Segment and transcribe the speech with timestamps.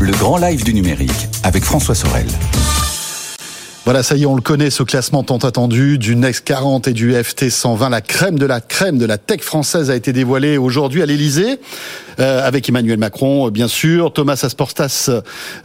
[0.00, 2.26] Le grand live du numérique avec François Sorel.
[3.84, 6.94] Voilà, ça y est, on le connaît, ce classement tant attendu du Next 40 et
[6.94, 7.90] du FT 120.
[7.90, 11.60] La crème de la crème de la tech française a été dévoilée aujourd'hui à l'Elysée,
[12.18, 14.10] euh, avec Emmanuel Macron, bien sûr.
[14.10, 15.10] Thomas Asportas,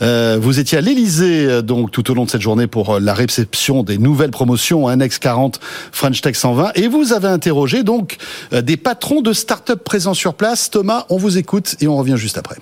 [0.01, 3.13] euh, vous étiez à l'Elysée euh, donc tout au long de cette journée pour la
[3.13, 5.61] réception des nouvelles promotions, un Next 40
[5.93, 6.71] French Tech 120.
[6.75, 8.17] Et vous avez interrogé donc
[8.51, 10.70] des patrons de start-up présents sur place.
[10.70, 12.57] Thomas, on vous écoute et on revient juste après.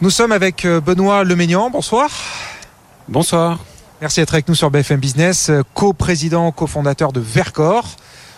[0.00, 1.68] Nous sommes avec Benoît Leménian.
[1.68, 2.10] Bonsoir.
[3.08, 3.58] Bonsoir.
[4.00, 7.84] Merci d'être avec nous sur BFM Business, co-président, co-fondateur de Vercor.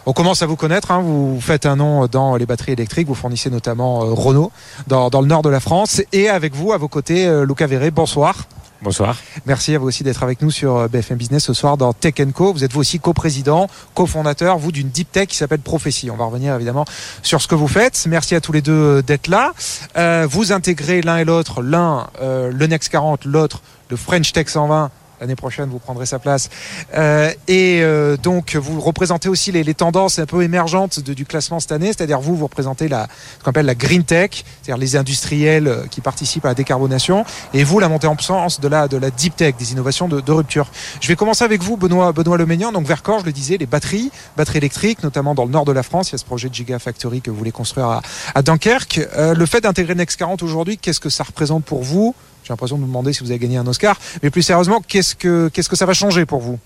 [0.07, 1.01] On commence à vous connaître, hein.
[1.01, 4.53] vous faites un nom dans les batteries électriques, vous fournissez notamment euh, Renault
[4.87, 6.03] dans, le nord de la France.
[6.13, 8.47] Et avec vous, à vos côtés, euh, Luca Verret, bonsoir.
[8.85, 9.17] Bonsoir.
[9.47, 12.17] Merci à vous aussi d'être avec nous sur euh, BFM Business ce soir dans Tech
[12.35, 12.53] Co.
[12.53, 16.11] Vous êtes vous aussi co-président, co-fondateur, vous d'une deep tech qui s'appelle Prophétie.
[16.11, 16.85] On va revenir évidemment
[17.23, 18.05] sur ce que vous faites.
[18.07, 19.55] Merci à tous les deux d'être là.
[20.27, 24.91] vous intégrez l'un et l'autre, l'un le Next 40, l'autre le French Tech 120
[25.25, 26.51] l'année prochaine vous prendrez sa place.
[26.95, 31.73] Euh, et euh, donc vous représentez aussi les, tendances un peu émergentes du classement cette
[31.73, 33.09] année, c'est-à-dire vous vous représentez la,
[33.39, 37.25] ce qu'on appelle la green tech, c'est-à-dire les industriels euh, qui participent à la décarbonation,
[37.55, 40.33] et vous la montée en puissance de la de la deep tech, des innovations de,
[40.33, 40.69] rupture.
[41.01, 42.71] Je vais commencer avec vous, Benoît Benoît Leménian.
[42.71, 45.83] Donc Vercors, je le disais, les batteries, batteries électriques, notamment dans le nord de la
[45.83, 48.01] France, il y a ce projet de Gigafactory que vous voulez construire
[48.35, 49.01] à, Dunkerque.
[49.17, 52.15] le fait d'intégrer Next 40 aujourd'hui, qu'est-ce que ça représente pour vous
[52.45, 53.99] j'ai l'impression de vous demander si vous avez gagné un Oscar.
[54.23, 56.59] Mais plus sérieusement, qu'est-ce que, qu'est-ce que ça va changer pour vous?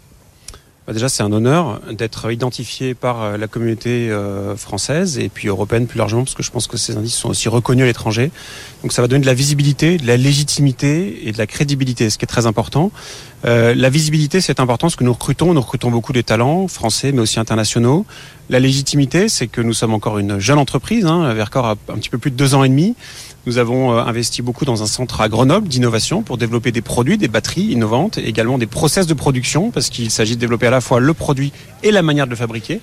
[0.89, 5.49] Bah, Déjà, c'est un honneur d'être identifié par euh, la communauté euh, française et puis
[5.49, 8.31] européenne plus largement, parce que je pense que ces indices sont aussi reconnus à l'étranger.
[8.83, 12.19] Donc ça va donner de la visibilité, de la légitimité et de la crédibilité, ce
[12.19, 12.91] qui est très important.
[13.45, 17.13] Euh, la visibilité, c'est important parce que nous recrutons, nous recrutons beaucoup des talents français,
[17.13, 18.05] mais aussi internationaux.
[18.51, 21.05] La légitimité, c'est que nous sommes encore une jeune entreprise.
[21.05, 22.97] Hein, Vercor a un petit peu plus de deux ans et demi.
[23.49, 27.17] Nous avons euh, investi beaucoup dans un centre à Grenoble d'innovation pour développer des produits,
[27.17, 30.71] des batteries innovantes, et également des process de production, parce qu'il s'agit de développer à
[30.71, 32.83] la fois le produit et la manière de le fabriquer.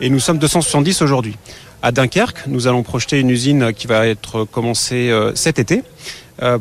[0.00, 1.34] Et nous sommes 270 aujourd'hui.
[1.82, 5.82] À Dunkerque, nous allons projeter une usine qui va être commencée euh, cet été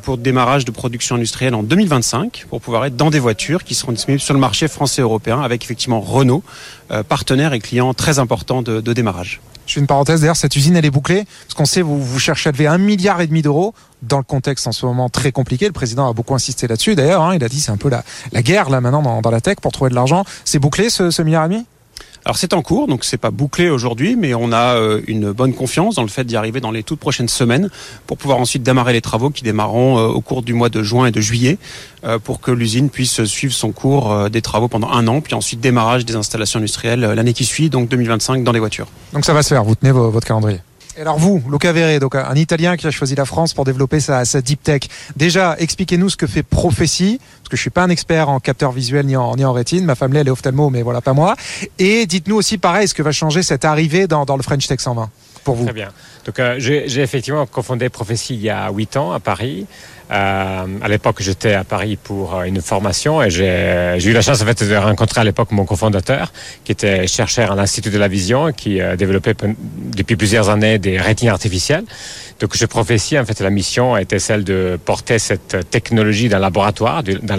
[0.01, 3.91] pour démarrage de production industrielle en 2025 pour pouvoir être dans des voitures qui seront
[3.91, 6.43] disponibles sur le marché français et européen avec effectivement Renault,
[7.09, 9.41] partenaire et client très important de démarrage.
[9.65, 12.19] Je fais une parenthèse, d'ailleurs, cette usine, elle est bouclée, parce qu'on sait, vous, vous
[12.19, 15.31] cherchez à lever un milliard et demi d'euros dans le contexte en ce moment très
[15.31, 15.65] compliqué.
[15.65, 18.41] Le président a beaucoup insisté là-dessus, d'ailleurs, hein, il a dit c'est un peu la,
[18.41, 20.25] guerre, là, maintenant, dans, dans la tech, pour trouver de l'argent.
[20.43, 21.65] C'est bouclé, ce, ce milliard et demi?
[22.25, 25.53] Alors c'est en cours, donc c'est pas bouclé aujourd'hui, mais on a euh, une bonne
[25.53, 27.69] confiance dans le fait d'y arriver dans les toutes prochaines semaines
[28.07, 31.07] pour pouvoir ensuite démarrer les travaux qui démarreront euh, au cours du mois de juin
[31.07, 31.57] et de juillet
[32.05, 35.59] euh, pour que l'usine puisse suivre son cours des travaux pendant un an, puis ensuite
[35.59, 38.87] démarrage des installations industrielles l'année qui suit, donc 2025 dans les voitures.
[39.11, 40.59] Donc ça va se faire, vous tenez votre calendrier
[40.99, 44.25] alors vous, Luca Verre, donc un Italien qui a choisi la France pour développer sa,
[44.25, 44.81] sa deep tech.
[45.15, 48.71] Déjà, expliquez-nous ce que fait Prophétie, parce que je suis pas un expert en capteur
[48.71, 49.85] visuel ni en, ni en rétine.
[49.85, 51.35] Ma femme elle est ophtalmo, mais voilà, pas moi.
[51.79, 54.79] Et dites-nous aussi pareil, ce que va changer cette arrivée dans, dans le French Tech
[54.79, 55.09] 120
[55.43, 55.65] pour vous.
[55.65, 55.89] Très bien.
[56.25, 59.65] Donc euh, j'ai effectivement confondé Prophétie il y a 8 ans à Paris.
[60.11, 64.41] Euh, à l'époque, j'étais à Paris pour euh, une formation et j'ai eu la chance
[64.41, 66.31] en fait de rencontrer à l'époque mon cofondateur,
[66.63, 69.35] qui était chercheur à l'Institut de la Vision, qui euh, développait
[69.95, 71.85] depuis plusieurs années des rétines artificielles.
[72.39, 77.03] Donc, je prophétie en fait la mission était celle de porter cette technologie d'un laboratoire,
[77.03, 77.37] d'un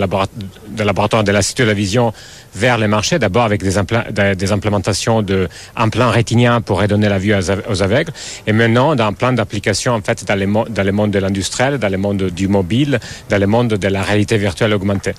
[0.84, 2.12] laboratoire de l'Institut de la Vision
[2.54, 7.82] vers les marchés, d'abord avec des, des implémentations d'implants rétiniens pour redonner la vue aux
[7.82, 8.12] aveugles,
[8.46, 11.88] et maintenant d'un plan d'application en fait dans les, dans le monde de l'industriel, dans
[11.88, 13.00] le monde du mobile,
[13.30, 15.14] dans le monde de la réalité virtuelle augmentée.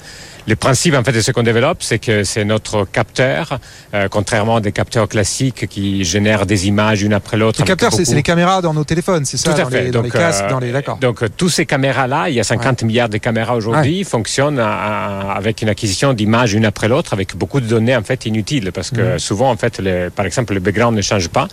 [0.47, 3.59] Le principe en fait de ce qu'on développe, c'est que c'est notre capteur,
[3.95, 7.59] euh, contrairement à des capteurs classiques qui génèrent des images une après l'autre.
[7.61, 9.85] Les capteurs, c'est les caméras dans nos téléphones, c'est ça Tout à fait.
[9.85, 10.97] Les, dans les casques, dans les d'accord.
[10.97, 15.63] Donc euh, tous ces caméras-là, il y a 50 milliards de caméras aujourd'hui, fonctionnent avec
[15.63, 19.15] une acquisition d'images une après l'autre, avec beaucoup de données en fait inutiles, parce que
[19.15, 19.19] mm.
[19.19, 19.81] souvent en fait,
[20.15, 21.47] par exemple, le background ne change pas,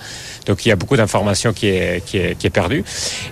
[0.46, 2.84] donc il y a beaucoup d'informations qui est qui est qui est perdue.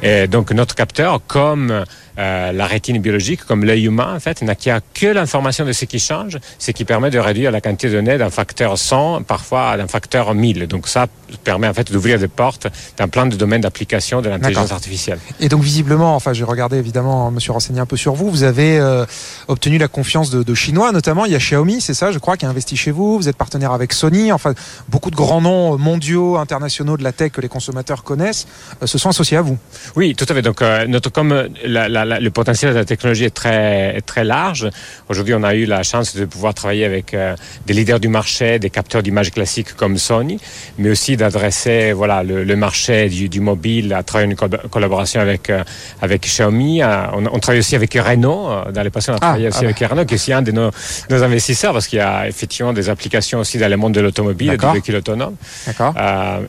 [0.02, 1.84] Et donc notre capteur, comme
[2.20, 5.98] euh, la rétine biologique, comme l'œil humain, en fait, n'a que l'information de ce qui
[5.98, 9.86] change, ce qui permet de réduire la quantité de données d'un facteur 100, parfois d'un
[9.86, 10.66] facteur 1000.
[10.66, 11.06] Donc ça
[11.44, 12.66] permet en fait d'ouvrir des portes
[12.98, 15.18] d'un plein de domaines d'application de l'intelligence artificielle.
[15.40, 18.42] Et donc visiblement, enfin j'ai regardé évidemment, hein, monsieur renseigné un peu sur vous, vous
[18.42, 19.06] avez euh,
[19.48, 22.36] obtenu la confiance de, de, Chinois notamment, il y a Xiaomi, c'est ça je crois,
[22.36, 24.54] qui a investi chez vous, vous êtes partenaire avec Sony, enfin
[24.88, 28.46] beaucoup de grands noms mondiaux, internationaux de la tech que les consommateurs connaissent,
[28.82, 29.56] euh, se sont associés à vous.
[29.96, 30.42] Oui, tout à fait.
[30.42, 34.68] Donc notre, comme la le potentiel de la technologie est très, très large.
[35.08, 37.36] Aujourd'hui, on a eu la chance de pouvoir travailler avec euh,
[37.66, 40.38] des leaders du marché, des capteurs d'image classiques comme Sony,
[40.78, 45.50] mais aussi d'adresser voilà, le, le marché du, du, mobile à travers une collaboration avec,
[45.50, 45.62] euh,
[46.00, 46.82] avec Xiaomi.
[46.82, 48.48] Euh, on, on, travaille aussi avec Renault.
[48.72, 50.42] Dans les passés, on a ah, travaillé aussi ah, avec Renault, qui est aussi un
[50.42, 50.70] de nos,
[51.10, 54.56] nos investisseurs, parce qu'il y a effectivement des applications aussi dans le monde de l'automobile,
[54.56, 55.36] du véhicule autonome.
[55.66, 55.94] D'accord.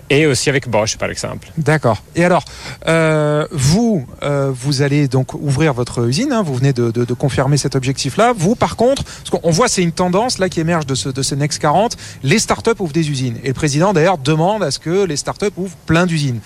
[0.09, 1.47] et aussi avec Bosch, par exemple.
[1.57, 2.01] D'accord.
[2.15, 2.45] Et alors,
[3.51, 6.31] vous, vous allez donc ouvrir votre usine.
[6.31, 8.33] Hein, vous venez de, de, de confirmer cet objectif-là.
[8.35, 11.21] Vous, par contre, ce qu'on voit, c'est une tendance là qui émerge de ce, de
[11.21, 11.97] ce Next 40.
[12.23, 13.37] Les startups ouvrent des usines.
[13.43, 16.39] Et le président, d'ailleurs, demande à ce que les startups ouvrent plein d'usines.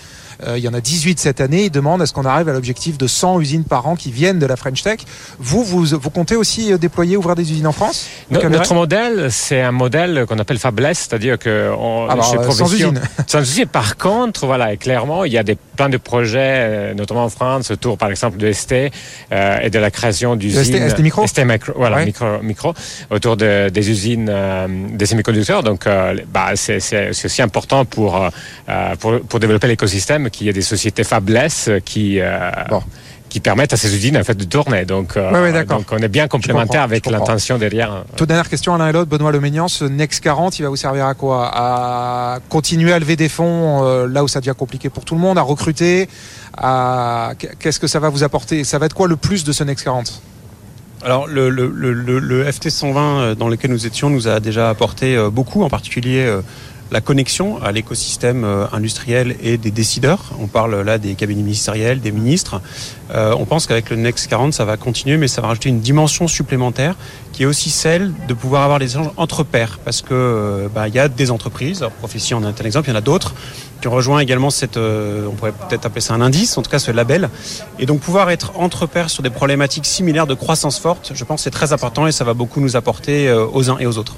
[0.45, 1.65] Euh, il y en a 18 cette année.
[1.65, 4.39] Il demande à ce qu'on arrive à l'objectif de 100 usines par an qui viennent
[4.39, 4.99] de la French Tech.
[5.39, 9.61] Vous, vous, vous comptez aussi euh, déployer, ouvrir des usines en France Notre modèle, c'est
[9.61, 13.01] un modèle qu'on appelle fabless, c'est-à-dire que on, ah bah, chez sans usine.
[13.27, 13.67] sans usine.
[13.67, 17.72] Par contre, voilà, clairement, il y a des plein de projets, euh, notamment en France,
[17.72, 20.89] autour, par exemple, de ST euh, et de la création d'usines.
[20.89, 21.27] ST, micro.
[21.27, 22.06] ST micro, voilà, ouais.
[22.06, 22.74] micro, micro,
[23.10, 25.63] autour de, des usines euh, des semi-conducteurs.
[25.63, 28.30] Donc, euh, bah, c'est aussi important pour,
[29.00, 32.19] pour, pour développer l'écosystème qu'il y ait des sociétés fabless qui
[32.69, 32.81] bon
[33.35, 34.85] qui permettent à ces usines en fait de tourner.
[34.85, 38.05] Donc, euh, ouais, ouais, donc on est bien complémentaire avec l'intention derrière.
[38.15, 40.77] Toute dernière question à l'un et l'autre, Benoît Leménian, ce Next 40, il va vous
[40.77, 41.51] servir à quoi?
[41.53, 45.19] À continuer à lever des fonds euh, là où ça devient compliqué pour tout le
[45.19, 46.07] monde, à recruter.
[46.55, 47.33] À...
[47.59, 48.63] Qu'est-ce que ça va vous apporter?
[48.63, 50.21] Ça va être quoi le plus de ce Next 40
[51.03, 55.15] alors le, le, le, le, FT 120 dans lequel nous étions nous a déjà apporté
[55.15, 56.25] euh, beaucoup, en particulier
[56.91, 60.31] la connexion à l'écosystème euh, industriel et des décideurs.
[60.39, 62.61] On parle là des cabinets ministériels, des ministres.
[63.13, 65.79] Euh, on pense qu'avec le Next 40, ça va continuer, mais ça va rajouter une
[65.79, 66.95] dimension supplémentaire
[67.33, 69.79] qui est aussi celle de pouvoir avoir des échanges entre pairs.
[69.83, 72.88] Parce que euh, bah, il y a des entreprises, alors Prophétie en est un exemple,
[72.88, 73.33] il y en a d'autres,
[73.81, 76.79] qui ont rejoint également cette, on pourrait peut-être appeler ça un indice, en tout cas
[76.79, 77.29] ce label.
[77.77, 81.43] Et donc pouvoir être entre pairs sur des problématiques similaires de croissance forte, je pense
[81.43, 84.15] c'est très important et ça va beaucoup nous apporter aux uns et aux autres.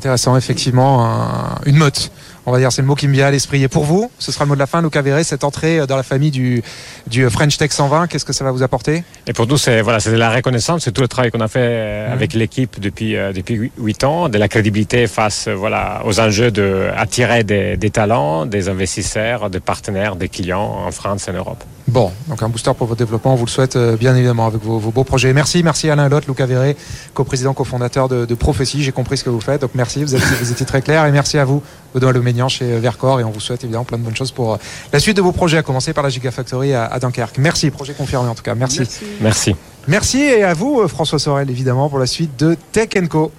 [0.00, 2.10] Intéressant, effectivement, un, une motte.
[2.46, 3.62] On va dire, c'est le mot qui me vient à l'esprit.
[3.62, 5.96] Et pour vous, ce sera le mot de la fin, Luca Verret, cette entrée dans
[5.96, 6.62] la famille du,
[7.06, 9.04] du French Tech 120, qu'est-ce que ça va vous apporter?
[9.26, 11.48] Et pour nous, c'est voilà, c'est de la reconnaissance, c'est tout le travail qu'on a
[11.48, 12.12] fait mmh.
[12.12, 16.88] avec l'équipe depuis euh, depuis huit ans, de la crédibilité face voilà aux enjeux de
[16.96, 21.62] attirer des, des talents, des investisseurs, des partenaires, des clients en France et en Europe.
[21.90, 24.62] Bon, donc un booster pour votre développement, on vous le souhaite euh, bien évidemment avec
[24.62, 25.32] vos, vos beaux projets.
[25.32, 26.76] Merci, merci Alain Lotte, Luca Verret,
[27.14, 28.84] co-président, cofondateur de, de Prophétie.
[28.84, 31.10] J'ai compris ce que vous faites, donc merci, vous, êtes, vous étiez très clair et
[31.10, 34.14] merci à vous, Benoît Leménian chez Vercor et on vous souhaite évidemment plein de bonnes
[34.14, 34.56] choses pour euh,
[34.92, 37.38] la suite de vos projets, à commencer par la Gigafactory à, à Dunkerque.
[37.38, 38.54] Merci, projet confirmé en tout cas.
[38.54, 38.78] Merci.
[38.78, 39.04] Merci.
[39.20, 39.56] Merci,
[39.88, 43.32] merci et à vous François Sorel évidemment pour la suite de Tech Co.